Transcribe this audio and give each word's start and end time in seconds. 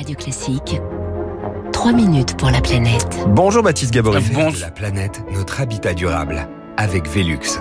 Radio 0.00 0.16
Classique. 0.16 0.80
3 1.74 1.92
minutes 1.92 2.34
pour 2.38 2.50
la 2.50 2.62
planète. 2.62 3.18
Bonjour 3.28 3.62
Baptiste 3.62 3.92
Gabory. 3.92 4.24
Bonjour 4.32 4.62
la 4.62 4.70
planète, 4.70 5.22
notre 5.30 5.60
habitat 5.60 5.92
durable, 5.92 6.48
avec 6.78 7.06
Velux. 7.06 7.60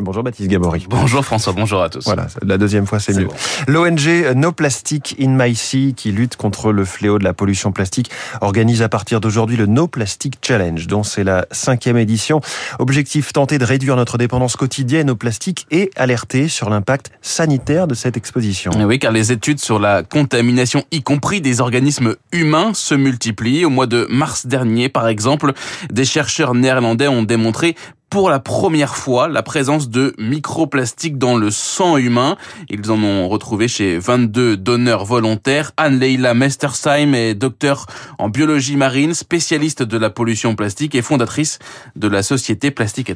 Bonjour 0.00 0.24
Baptiste 0.24 0.50
Gabory. 0.50 0.86
Bonjour 0.88 1.24
François, 1.24 1.52
bonjour 1.52 1.80
à 1.80 1.88
tous. 1.88 2.04
Voilà, 2.04 2.26
la 2.42 2.58
deuxième 2.58 2.84
fois 2.84 2.98
c'est 2.98 3.14
mieux. 3.14 3.26
bon. 3.26 3.34
L'ONG 3.68 4.34
No 4.34 4.50
Plastic 4.50 5.14
in 5.20 5.36
My 5.38 5.54
Sea, 5.54 5.94
qui 5.96 6.10
lutte 6.10 6.36
contre 6.36 6.72
le 6.72 6.84
fléau 6.84 7.20
de 7.20 7.24
la 7.24 7.32
pollution 7.32 7.70
plastique, 7.70 8.10
organise 8.40 8.82
à 8.82 8.88
partir 8.88 9.20
d'aujourd'hui 9.20 9.56
le 9.56 9.66
No 9.66 9.86
Plastic 9.86 10.38
Challenge, 10.42 10.86
dont 10.88 11.04
c'est 11.04 11.22
la 11.22 11.46
cinquième 11.52 11.96
édition. 11.96 12.40
Objectif 12.80 13.32
tenter 13.32 13.58
de 13.58 13.64
réduire 13.64 13.94
notre 13.94 14.18
dépendance 14.18 14.56
quotidienne 14.56 15.10
au 15.10 15.16
plastique 15.16 15.66
et 15.70 15.90
alerter 15.94 16.48
sur 16.48 16.70
l'impact 16.70 17.12
sanitaire 17.22 17.86
de 17.86 17.94
cette 17.94 18.16
exposition. 18.16 18.72
Eh 18.76 18.84
Oui, 18.84 18.98
car 18.98 19.12
les 19.12 19.30
études 19.30 19.60
sur 19.60 19.78
la 19.78 20.02
contamination, 20.02 20.82
y 20.90 21.02
compris 21.02 21.40
des 21.40 21.60
organismes 21.60 22.16
humains, 22.32 22.72
se 22.74 22.96
multiplient. 22.96 23.64
Au 23.64 23.70
mois 23.70 23.86
de 23.86 24.08
mars 24.10 24.46
dernier, 24.46 24.88
par 24.88 25.06
exemple, 25.06 25.52
des 25.92 26.04
chercheurs 26.04 26.54
néerlandais 26.54 27.06
ont 27.08 27.22
démontré 27.22 27.76
pour 28.14 28.30
la 28.30 28.38
première 28.38 28.94
fois 28.94 29.26
la 29.26 29.42
présence 29.42 29.88
de 29.88 30.14
microplastiques 30.18 31.18
dans 31.18 31.36
le 31.36 31.50
sang 31.50 31.96
humain. 31.96 32.36
Ils 32.70 32.92
en 32.92 33.02
ont 33.02 33.28
retrouvé 33.28 33.66
chez 33.66 33.98
22 33.98 34.56
donneurs 34.56 35.04
volontaires. 35.04 35.72
Anne-Leila 35.76 36.32
Mestersheim 36.32 37.12
est 37.14 37.34
docteur 37.34 37.86
en 38.20 38.28
biologie 38.28 38.76
marine, 38.76 39.14
spécialiste 39.14 39.82
de 39.82 39.98
la 39.98 40.10
pollution 40.10 40.54
plastique 40.54 40.94
et 40.94 41.02
fondatrice 41.02 41.58
de 41.96 42.06
la 42.06 42.22
société 42.22 42.70
Plastic. 42.70 43.10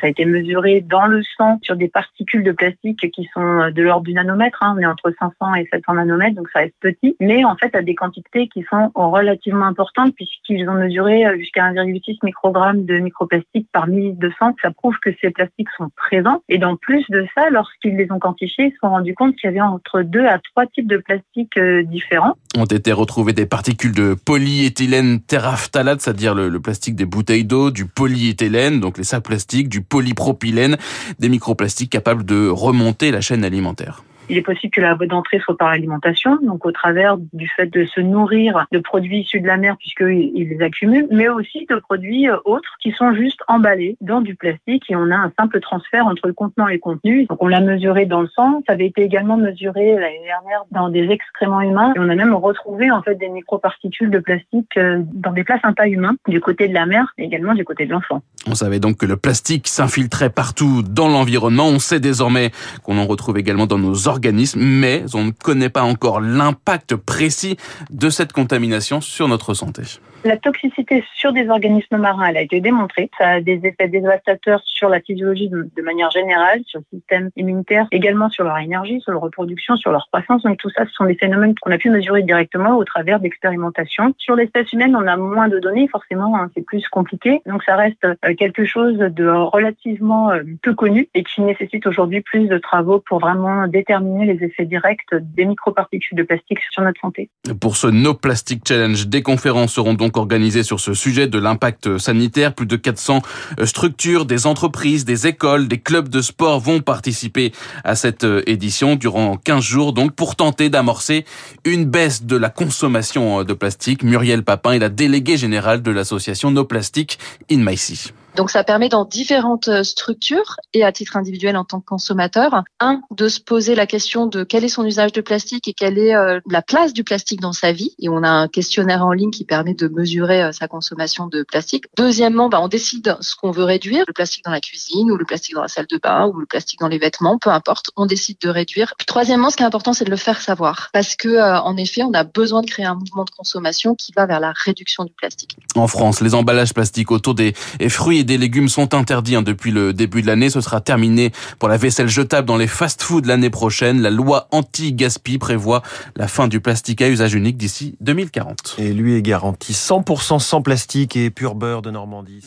Ça 0.00 0.06
a 0.06 0.10
été 0.10 0.24
mesuré 0.24 0.80
dans 0.80 1.06
le 1.06 1.22
sang 1.36 1.58
sur 1.62 1.76
des 1.76 1.88
particules 1.88 2.44
de 2.44 2.52
plastique 2.52 3.10
qui 3.12 3.28
sont 3.32 3.40
euh, 3.40 3.70
de 3.70 3.82
l'ordre 3.82 4.04
du 4.04 4.12
nanomètre. 4.14 4.58
hein. 4.62 4.74
On 4.76 4.80
est 4.80 4.86
entre 4.86 5.12
500 5.18 5.54
et 5.54 5.68
700 5.72 5.94
nanomètres, 5.94 6.36
donc 6.36 6.48
ça 6.52 6.60
reste 6.60 6.74
petit. 6.80 7.16
Mais 7.20 7.44
en 7.44 7.56
fait, 7.56 7.74
à 7.74 7.82
des 7.82 7.94
quantités 7.94 8.48
qui 8.48 8.64
sont 8.70 8.90
relativement 8.94 9.66
importantes 9.66 10.14
puisqu'ils 10.14 10.68
ont 10.68 10.74
mesuré 10.74 11.26
euh, 11.26 11.36
jusqu'à 11.38 11.70
1,6 11.72 12.18
microgramme 12.22 12.84
de 12.84 12.98
microplastique 12.98 13.68
par 13.72 13.86
millilitre 13.86 14.20
de 14.20 14.32
sang. 14.38 14.54
Ça 14.62 14.70
prouve 14.70 14.96
que 15.02 15.10
ces 15.20 15.30
plastiques 15.30 15.68
sont 15.76 15.88
présents. 15.96 16.42
Et 16.48 16.58
dans 16.58 16.76
plus 16.76 17.04
de 17.10 17.26
ça, 17.34 17.48
lorsqu'ils 17.50 17.96
les 17.96 18.10
ont 18.10 18.18
quantifiés, 18.18 18.66
ils 18.66 18.72
se 18.72 18.78
sont 18.82 18.90
rendus 18.90 19.14
compte 19.14 19.36
qu'il 19.36 19.48
y 19.48 19.52
avait 19.52 19.60
entre 19.60 20.02
deux 20.02 20.24
à 20.26 20.38
trois 20.38 20.66
types 20.66 20.88
de 20.88 20.98
plastiques 20.98 21.56
euh, 21.58 21.82
différents. 21.84 22.34
ont 22.56 22.64
été 22.64 22.92
retrouvées 22.92 23.32
des 23.32 23.46
particules 23.46 23.94
de 23.94 24.14
polyéthylène 24.14 25.20
terephthalate, 25.20 26.00
c'est-à-dire 26.00 26.34
le, 26.34 26.48
le 26.48 26.60
plastique 26.60 26.96
des 26.96 27.04
bouteilles 27.06 27.44
d'eau, 27.44 27.70
du 27.70 27.86
polyéthylène, 27.86 28.80
donc 28.80 28.98
les 28.98 29.04
sacs 29.04 29.24
plastiques, 29.24 29.68
du 29.68 29.82
polypropylène, 29.88 30.76
des 31.18 31.28
microplastiques 31.28 31.90
capables 31.90 32.24
de 32.24 32.48
remonter 32.48 33.10
la 33.10 33.20
chaîne 33.20 33.44
alimentaire. 33.44 34.02
Il 34.28 34.36
est 34.36 34.42
possible 34.42 34.72
que 34.72 34.80
la 34.80 34.94
voie 34.94 35.06
d'entrée 35.06 35.38
soit 35.38 35.56
par 35.56 35.70
l'alimentation, 35.70 36.38
donc 36.42 36.66
au 36.66 36.72
travers 36.72 37.16
du 37.32 37.48
fait 37.48 37.66
de 37.66 37.84
se 37.84 38.00
nourrir 38.00 38.66
de 38.72 38.78
produits 38.78 39.20
issus 39.20 39.40
de 39.40 39.46
la 39.46 39.56
mer 39.56 39.76
puisqu'ils 39.78 40.32
ils 40.34 40.48
les 40.48 40.62
accumulent, 40.62 41.06
mais 41.10 41.28
aussi 41.28 41.66
de 41.70 41.76
produits 41.76 42.28
euh, 42.28 42.36
autres 42.44 42.76
qui 42.82 42.92
sont 42.92 43.14
juste 43.14 43.40
emballés 43.48 43.96
dans 44.00 44.20
du 44.20 44.34
plastique 44.34 44.84
et 44.88 44.96
on 44.96 45.10
a 45.10 45.16
un 45.16 45.32
simple 45.38 45.60
transfert 45.60 46.06
entre 46.06 46.26
le 46.26 46.32
contenant 46.32 46.68
et 46.68 46.74
le 46.74 46.78
contenu. 46.78 47.26
Donc 47.26 47.42
on 47.42 47.46
l'a 47.46 47.60
mesuré 47.60 48.06
dans 48.06 48.22
le 48.22 48.28
sang, 48.28 48.62
ça 48.66 48.72
avait 48.72 48.86
été 48.86 49.02
également 49.02 49.36
mesuré 49.36 49.94
l'année 49.94 50.22
dernière 50.24 50.64
dans 50.72 50.88
des 50.88 51.04
excréments 51.04 51.60
humains 51.60 51.92
et 51.94 52.00
on 52.00 52.08
a 52.08 52.14
même 52.14 52.34
retrouvé 52.34 52.90
en 52.90 53.02
fait 53.02 53.14
des 53.14 53.28
microparticules 53.28 54.10
de 54.10 54.18
plastique 54.18 54.76
euh, 54.76 55.02
dans 55.12 55.32
des 55.32 55.44
placentas 55.44 55.86
humains 55.86 56.16
du 56.26 56.40
côté 56.40 56.68
de 56.68 56.74
la 56.74 56.86
mer 56.86 57.12
et 57.18 57.24
également 57.24 57.54
du 57.54 57.64
côté 57.64 57.86
de 57.86 57.92
l'enfant. 57.92 58.22
On 58.48 58.54
savait 58.54 58.80
donc 58.80 58.98
que 58.98 59.06
le 59.06 59.16
plastique 59.16 59.68
s'infiltrait 59.68 60.30
partout 60.30 60.82
dans 60.82 61.08
l'environnement. 61.08 61.66
On 61.66 61.78
sait 61.78 62.00
désormais 62.00 62.50
qu'on 62.82 62.98
en 62.98 63.06
retrouve 63.06 63.38
également 63.38 63.66
dans 63.66 63.78
nos 63.78 64.08
organismes, 64.16 64.60
mais 64.60 65.04
on 65.14 65.24
ne 65.24 65.30
connaît 65.30 65.68
pas 65.68 65.82
encore 65.82 66.20
l'impact 66.20 66.96
précis 66.96 67.56
de 67.90 68.08
cette 68.10 68.32
contamination 68.32 69.00
sur 69.00 69.28
notre 69.28 69.54
santé. 69.54 69.82
La 70.24 70.36
toxicité 70.36 71.04
sur 71.14 71.32
des 71.32 71.48
organismes 71.48 71.98
marins, 71.98 72.34
a 72.34 72.40
été 72.40 72.60
démontrée. 72.60 73.10
Ça 73.16 73.28
a 73.28 73.40
des 73.40 73.60
effets 73.62 73.86
dévastateurs 73.86 74.60
sur 74.64 74.88
la 74.88 75.00
physiologie 75.00 75.48
de, 75.48 75.68
de 75.76 75.82
manière 75.82 76.10
générale, 76.10 76.62
sur 76.66 76.80
le 76.80 76.98
système 76.98 77.30
immunitaire, 77.36 77.86
également 77.92 78.28
sur 78.28 78.42
leur 78.42 78.58
énergie, 78.58 79.00
sur 79.02 79.12
leur 79.12 79.20
reproduction, 79.20 79.76
sur 79.76 79.92
leur 79.92 80.08
croissance. 80.08 80.42
Donc 80.42 80.56
tout 80.58 80.70
ça, 80.70 80.84
ce 80.84 80.92
sont 80.92 81.04
des 81.04 81.14
phénomènes 81.14 81.54
qu'on 81.60 81.70
a 81.70 81.78
pu 81.78 81.90
mesurer 81.90 82.22
directement 82.22 82.76
au 82.76 82.82
travers 82.82 83.20
d'expérimentations. 83.20 84.14
Sur 84.18 84.34
l'espèce 84.34 84.72
humaine, 84.72 84.96
on 84.96 85.06
a 85.06 85.16
moins 85.16 85.48
de 85.48 85.60
données, 85.60 85.86
forcément, 85.86 86.36
hein, 86.36 86.50
c'est 86.56 86.64
plus 86.64 86.86
compliqué. 86.88 87.40
Donc 87.46 87.62
ça 87.62 87.76
reste 87.76 88.04
euh, 88.04 88.34
quelque 88.36 88.64
chose 88.64 88.98
de 88.98 89.28
relativement 89.28 90.32
euh, 90.32 90.42
peu 90.62 90.74
connu 90.74 91.08
et 91.14 91.22
qui 91.22 91.42
nécessite 91.42 91.86
aujourd'hui 91.86 92.20
plus 92.22 92.48
de 92.48 92.58
travaux 92.58 92.98
pour 92.98 93.20
vraiment 93.20 93.68
déterminer 93.68 94.05
les 94.24 94.44
effets 94.44 94.66
directs 94.66 94.98
des 95.12 95.44
microparticules 95.44 96.16
de 96.16 96.22
plastique 96.22 96.58
sur 96.70 96.82
notre 96.82 97.00
santé. 97.00 97.30
Pour 97.60 97.76
ce 97.76 97.86
No 97.86 98.14
Plastic 98.14 98.66
Challenge, 98.66 99.06
des 99.06 99.22
conférences 99.22 99.74
seront 99.74 99.94
donc 99.94 100.16
organisées 100.16 100.62
sur 100.62 100.80
ce 100.80 100.94
sujet 100.94 101.26
de 101.26 101.38
l'impact 101.38 101.98
sanitaire. 101.98 102.54
Plus 102.54 102.66
de 102.66 102.76
400 102.76 103.22
structures, 103.64 104.26
des 104.26 104.46
entreprises, 104.46 105.04
des 105.04 105.26
écoles, 105.26 105.68
des 105.68 105.78
clubs 105.78 106.08
de 106.08 106.20
sport 106.20 106.60
vont 106.60 106.80
participer 106.80 107.52
à 107.84 107.94
cette 107.94 108.26
édition 108.46 108.96
durant 108.96 109.36
15 109.36 109.62
jours, 109.62 109.92
donc 109.92 110.12
pour 110.12 110.36
tenter 110.36 110.70
d'amorcer 110.70 111.24
une 111.64 111.84
baisse 111.84 112.24
de 112.24 112.36
la 112.36 112.50
consommation 112.50 113.44
de 113.44 113.52
plastique. 113.52 114.02
Muriel 114.02 114.42
Papin 114.42 114.72
est 114.72 114.78
la 114.78 114.88
déléguée 114.88 115.36
générale 115.36 115.82
de 115.82 115.90
l'association 115.90 116.50
No 116.50 116.64
Plastic 116.64 117.18
in 117.50 117.64
Sea. 117.76 118.12
Donc 118.36 118.50
ça 118.50 118.64
permet 118.64 118.90
dans 118.90 119.06
différentes 119.06 119.68
euh, 119.68 119.82
structures 119.82 120.56
et 120.74 120.84
à 120.84 120.92
titre 120.92 121.16
individuel 121.16 121.56
en 121.56 121.64
tant 121.64 121.80
que 121.80 121.86
consommateur, 121.86 122.64
un, 122.80 123.00
de 123.10 123.28
se 123.28 123.40
poser 123.40 123.74
la 123.74 123.86
question 123.86 124.26
de 124.26 124.44
quel 124.44 124.62
est 124.62 124.68
son 124.68 124.84
usage 124.84 125.12
de 125.12 125.22
plastique 125.22 125.66
et 125.68 125.72
quelle 125.72 125.98
est 125.98 126.14
euh, 126.14 126.38
la 126.50 126.60
place 126.60 126.92
du 126.92 127.02
plastique 127.02 127.40
dans 127.40 127.54
sa 127.54 127.72
vie. 127.72 127.94
Et 127.98 128.10
on 128.10 128.22
a 128.22 128.28
un 128.28 128.48
questionnaire 128.48 129.06
en 129.06 129.12
ligne 129.12 129.30
qui 129.30 129.46
permet 129.46 129.72
de 129.72 129.88
mesurer 129.88 130.42
euh, 130.42 130.52
sa 130.52 130.68
consommation 130.68 131.28
de 131.28 131.44
plastique. 131.44 131.84
Deuxièmement, 131.96 132.50
bah, 132.50 132.60
on 132.60 132.68
décide 132.68 133.16
ce 133.20 133.34
qu'on 133.36 133.52
veut 133.52 133.64
réduire, 133.64 134.04
le 134.06 134.12
plastique 134.12 134.44
dans 134.44 134.50
la 134.50 134.60
cuisine 134.60 135.10
ou 135.10 135.16
le 135.16 135.24
plastique 135.24 135.54
dans 135.54 135.62
la 135.62 135.68
salle 135.68 135.86
de 135.90 135.96
bain 135.96 136.26
ou 136.26 136.38
le 136.38 136.46
plastique 136.46 136.80
dans 136.80 136.88
les 136.88 136.98
vêtements, 136.98 137.38
peu 137.38 137.48
importe, 137.48 137.86
on 137.96 138.04
décide 138.04 138.36
de 138.42 138.50
réduire. 138.50 138.92
Troisièmement, 139.06 139.48
ce 139.48 139.56
qui 139.56 139.62
est 139.62 139.66
important, 139.66 139.94
c'est 139.94 140.04
de 140.04 140.10
le 140.10 140.16
faire 140.16 140.42
savoir. 140.42 140.90
Parce 140.92 141.16
que 141.16 141.36
en 141.60 141.76
effet, 141.78 142.02
on 142.02 142.12
a 142.12 142.24
besoin 142.24 142.60
de 142.60 142.66
créer 142.66 142.84
un 142.84 142.96
mouvement 142.96 143.24
de 143.24 143.30
consommation 143.30 143.94
qui 143.94 144.12
va 144.14 144.26
vers 144.26 144.40
la 144.40 144.52
réduction 144.54 145.04
du 145.04 145.12
plastique. 145.12 145.56
En 145.74 145.86
France, 145.86 146.20
les 146.20 146.34
emballages 146.34 146.74
plastiques 146.74 147.10
autour 147.10 147.34
des 147.34 147.54
fruits 147.88 148.18
et 148.18 148.24
des 148.26 148.38
légumes 148.38 148.68
sont 148.68 148.94
interdits 148.94 149.36
hein, 149.36 149.42
depuis 149.42 149.70
le 149.70 149.92
début 149.92 150.22
de 150.22 150.26
l'année. 150.26 150.50
Ce 150.50 150.60
sera 150.60 150.80
terminé 150.80 151.32
pour 151.58 151.68
la 151.68 151.76
vaisselle 151.76 152.08
jetable 152.08 152.46
dans 152.46 152.56
les 152.56 152.66
fast-foods 152.66 153.26
l'année 153.26 153.50
prochaine. 153.50 154.02
La 154.02 154.10
loi 154.10 154.48
anti-gaspi 154.50 155.38
prévoit 155.38 155.82
la 156.16 156.28
fin 156.28 156.48
du 156.48 156.60
plastique 156.60 157.00
à 157.00 157.08
usage 157.08 157.34
unique 157.34 157.56
d'ici 157.56 157.96
2040. 158.00 158.76
Et 158.78 158.92
lui 158.92 159.14
est 159.14 159.22
garanti 159.22 159.72
100% 159.72 160.38
sans 160.40 160.62
plastique 160.62 161.16
et 161.16 161.30
pur 161.30 161.54
beurre 161.54 161.82
de 161.82 161.90
Normandie. 161.90 162.42